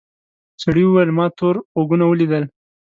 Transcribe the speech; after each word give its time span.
سړي 0.63 0.83
وویل 0.85 1.09
ما 1.17 1.25
تور 1.37 1.55
غوږونه 1.73 2.05
ولیدل. 2.07 2.43